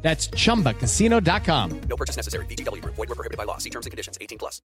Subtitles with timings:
[0.00, 1.80] That's chumbacasino.com.
[1.88, 2.46] No purchase necessary.
[2.46, 2.82] BGW.
[2.84, 3.58] Void were prohibited by law.
[3.58, 4.16] See terms and conditions.
[4.20, 4.62] 18 plus.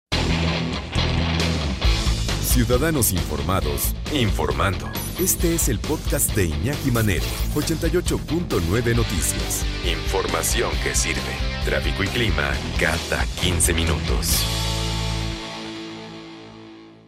[2.58, 4.90] Ciudadanos informados, informando.
[5.20, 9.64] Este es el podcast de Iñaki Manero, 88.9 Noticias.
[9.86, 11.22] Información que sirve.
[11.66, 14.44] Tráfico y clima cada 15 minutos.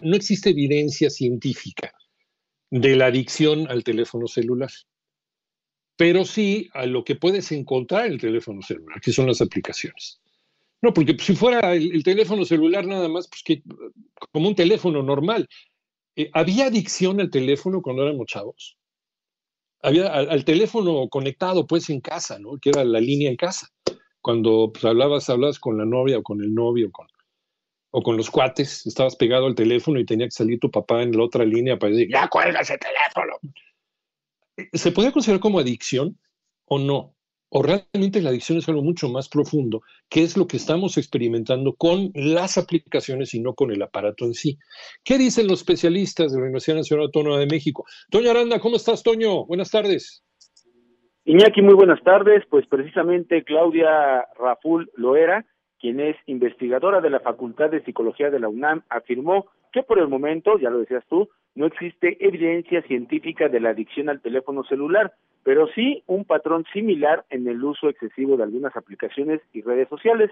[0.02, 1.94] No existe evidencia científica
[2.70, 4.70] de la adicción al teléfono celular
[6.00, 10.22] pero sí a lo que puedes encontrar en el teléfono celular, que son las aplicaciones.
[10.82, 13.62] No, porque si fuera el, teléfono celular nada más, pues que
[14.32, 15.46] como un teléfono normal.
[16.16, 18.78] Eh, ¿Había adicción al teléfono cuando éramos chavos?
[19.82, 22.58] Había al, teléfono conectado, pues, en casa, ¿no?
[22.62, 23.68] Que era la línea en casa.
[24.22, 27.08] Cuando pues, hablabas, hablabas con la novia o con el novio con,
[27.92, 31.12] o con los cuates, estabas pegado al teléfono y tenía que salir tu papá en
[31.12, 33.34] la otra línea para decir, ya cuelga ese teléfono.
[34.74, 36.18] ¿Se puede considerar como adicción
[36.66, 37.16] o no?
[37.52, 41.74] ¿O realmente la adicción es algo mucho más profundo, que es lo que estamos experimentando
[41.74, 44.60] con las aplicaciones y no con el aparato en sí?
[45.04, 47.86] ¿Qué dicen los especialistas de la Universidad Nacional Autónoma de México?
[48.12, 49.46] Toño Aranda, ¿cómo estás, Toño?
[49.46, 50.24] Buenas tardes.
[51.26, 52.44] Iñaki, muy buenas tardes.
[52.50, 55.46] Pues precisamente Claudia Raful Loera,
[55.80, 60.08] quien es investigadora de la Facultad de Psicología de la UNAM, afirmó que por el
[60.08, 65.14] momento, ya lo decías tú, no existe evidencia científica de la adicción al teléfono celular,
[65.44, 70.32] pero sí un patrón similar en el uso excesivo de algunas aplicaciones y redes sociales.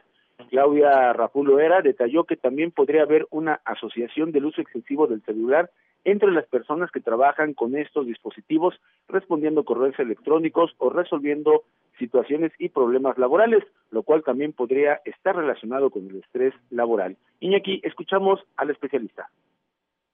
[0.49, 5.69] Claudia Rapulo Era detalló que también podría haber una asociación del uso excesivo del celular
[6.03, 8.79] entre las personas que trabajan con estos dispositivos,
[9.09, 11.63] respondiendo correos electrónicos o resolviendo
[11.99, 17.17] situaciones y problemas laborales, lo cual también podría estar relacionado con el estrés laboral.
[17.39, 19.29] Iñaki, escuchamos al especialista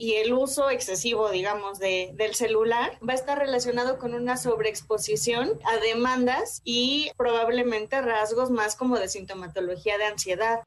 [0.04, 5.48] y el uso excesivo, digamos, de, del celular va a estar relacionado con una sobreexposición
[5.64, 10.64] a demandas y probablemente rasgos más como de sintomatología de ansiedad.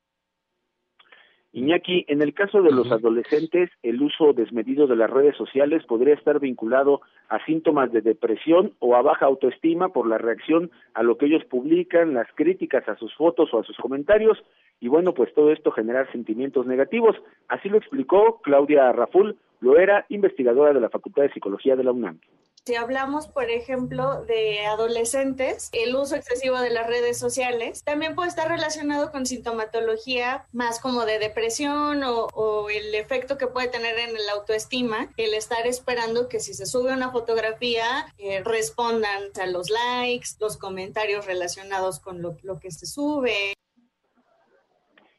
[1.52, 6.14] Iñaki, en el caso de los adolescentes, el uso desmedido de las redes sociales podría
[6.14, 11.18] estar vinculado a síntomas de depresión o a baja autoestima por la reacción a lo
[11.18, 14.38] que ellos publican, las críticas a sus fotos o a sus comentarios,
[14.80, 17.16] y bueno, pues todo esto genera sentimientos negativos.
[17.48, 21.92] Así lo explicó Claudia Raful, lo era investigadora de la Facultad de Psicología de la
[21.92, 22.20] UNAM.
[22.66, 28.28] Si hablamos, por ejemplo, de adolescentes, el uso excesivo de las redes sociales también puede
[28.28, 34.16] estar relacionado con sintomatología más como de depresión o, el efecto que puede tener en
[34.16, 39.70] el autoestima, el estar esperando que si se sube una fotografía eh, respondan a los
[39.70, 43.54] likes, los comentarios relacionados con lo que se sube.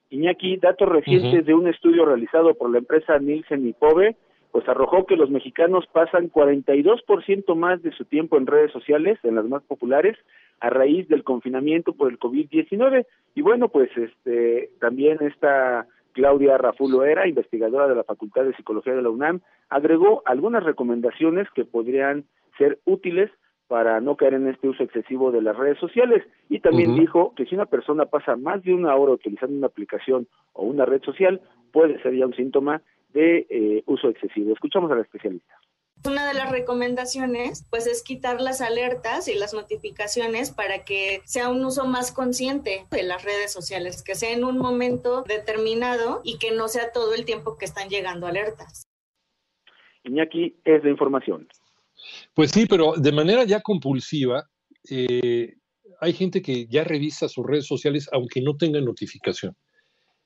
[0.10, 4.16] Iñaki, datos recientes de un estudio realizado por la empresa Nielsen y Pove,
[4.52, 9.36] pues arrojó que los mexicanos pasan 42% más de su tiempo en redes sociales, en
[9.36, 10.18] las más populares,
[10.60, 13.06] a raíz del confinamiento por el COVID-19.
[13.36, 18.96] Y bueno, pues este también esta Claudia Rafulo era, investigadora de la Facultad de Psicología
[18.96, 22.24] de la UNAM, agregó algunas recomendaciones que podrían
[22.58, 23.30] ser útiles
[23.68, 26.24] para no caer en este uso excesivo de las redes sociales.
[26.50, 30.28] Y también dijo que si una persona pasa más de una hora utilizando una aplicación
[30.54, 31.42] o una red social,
[31.72, 32.82] puede ser ya un síntoma
[33.14, 34.54] de eh, uso excesivo.
[34.54, 35.54] Escuchamos a la especialista.
[36.06, 41.50] Una de las recomendaciones, pues, es quitar las alertas y las notificaciones para que sea
[41.50, 46.38] un uso más consciente de las redes sociales, que sea en un momento determinado y
[46.38, 48.88] que no sea todo el tiempo que están llegando alertas.
[50.04, 51.48] Iñaki, es de información.
[52.34, 54.50] Pues sí, pero de manera ya compulsiva,
[54.90, 55.56] eh,
[56.00, 59.56] hay gente que ya revisa sus redes sociales aunque no tenga notificación.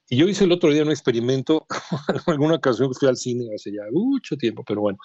[0.09, 1.65] Y yo hice el otro día un experimento,
[2.09, 4.97] en alguna ocasión fui al cine hace ya mucho tiempo, pero bueno,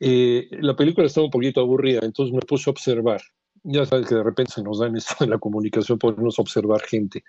[0.00, 3.22] eh, la película estaba un poquito aburrida, entonces me puse a observar.
[3.64, 6.82] Ya sabes que de repente se nos da en esto de la comunicación, podemos observar
[6.82, 7.24] gente.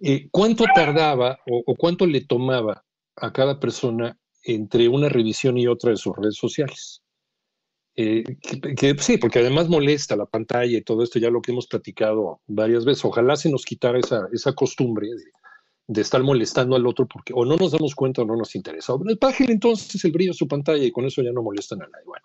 [0.00, 2.84] Eh, ¿Cuánto tardaba o cuánto le tomaba
[3.16, 7.03] a cada persona entre una revisión y otra de sus redes sociales?
[7.96, 8.24] Eh,
[8.76, 12.40] que, sí, porque además molesta la pantalla y todo esto, ya lo que hemos platicado
[12.46, 13.04] varias veces.
[13.04, 15.08] Ojalá se nos quitara esa, esa costumbre
[15.86, 18.94] de, estar molestando al otro porque o no nos damos cuenta o no nos interesa.
[19.20, 22.04] Bájale entonces el brillo de su pantalla y con eso ya no molestan a nadie.
[22.06, 22.24] Bueno,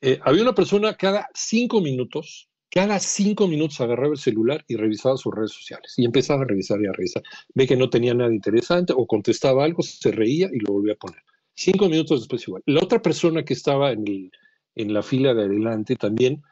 [0.00, 5.16] eh, había una persona cada cinco minutos cada cinco minutos agarraba el celular y revisaba
[5.16, 5.94] sus redes sociales.
[5.96, 7.22] Y empezaba a revisar y a revisar.
[7.54, 10.96] Ve que no tenía nada interesante o contestaba algo, se reía y lo volvía a
[10.96, 11.22] poner.
[11.54, 12.62] Cinco minutos después igual.
[12.66, 14.30] La otra persona que estaba en, el,
[14.76, 16.42] en la fila de adelante también,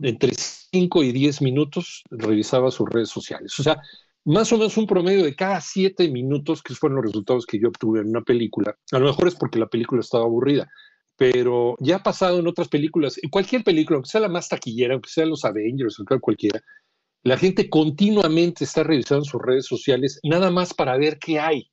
[0.00, 3.58] entre cinco y diez minutos, revisaba sus redes sociales.
[3.58, 3.82] O sea,
[4.24, 7.68] más o menos un promedio de cada siete minutos, que fueron los resultados que yo
[7.68, 8.76] obtuve en una película.
[8.92, 10.70] A lo mejor es porque la película estaba aburrida,
[11.16, 14.94] pero ya ha pasado en otras películas, en cualquier película, aunque sea la más taquillera,
[14.94, 16.62] aunque sea los Avengers o cualquiera,
[17.24, 21.71] la gente continuamente está revisando sus redes sociales nada más para ver qué hay.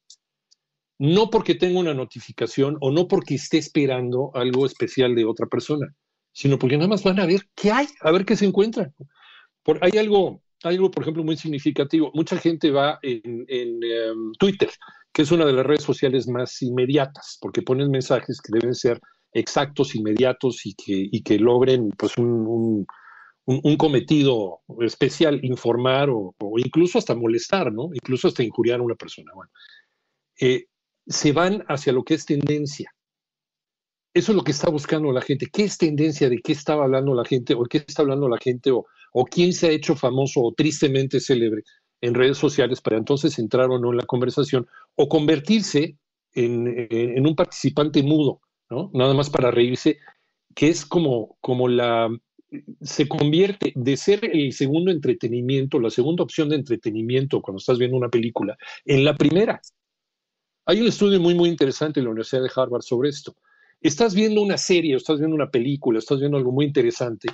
[1.00, 5.88] No porque tenga una notificación o no porque esté esperando algo especial de otra persona,
[6.34, 8.92] sino porque nada más van a ver qué hay, a ver qué se encuentra.
[9.64, 12.12] Por, hay algo, algo, por ejemplo, muy significativo.
[12.14, 14.70] Mucha gente va en, em, Twitter,
[15.14, 19.00] que es una de las redes sociales más inmediatas, porque ponen mensajes que deben ser
[19.32, 22.86] exactos, inmediatos y que, que logren pues, un,
[23.78, 27.90] cometido especial, informar o, incluso hasta molestar, ¿no?
[27.94, 29.32] Incluso hasta injuriar a una persona.
[29.34, 29.52] Bueno,
[30.40, 30.66] eh,
[31.10, 32.94] se van hacia lo que es tendencia.
[34.14, 35.48] Eso es lo que está buscando la gente.
[35.52, 36.30] ¿Qué es tendencia?
[36.30, 37.54] ¿De qué estaba hablando la gente?
[37.54, 38.72] ¿O qué está hablando la gente?
[38.72, 41.64] ¿O, o quién se ha hecho famoso o tristemente célebre
[42.02, 44.68] en redes sociales para entonces entrar o no en la conversación?
[44.96, 45.98] O convertirse
[46.34, 48.42] en un participante mudo
[48.94, 49.98] Nada más para reírse,
[50.56, 52.10] que es como, como la,
[52.82, 57.98] se convierte de ser el segundo entretenimiento, la segunda opción de entretenimiento cuando estás viendo
[57.98, 59.60] una película, en la primera.
[60.70, 63.36] Hay un estudio muy, muy interesante en la Universidad de Harvard sobre esto.
[63.82, 67.28] Estás viendo una serie, estás viendo una película, estás viendo algo muy interesante,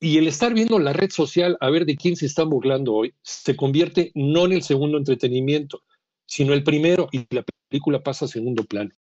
[0.00, 3.14] y el estar viendo la red social a ver de quién se está burlando hoy,
[3.22, 5.84] se convierte no en el segundo entretenimiento,
[6.26, 8.90] sino el primero, y la película pasa a segundo plano.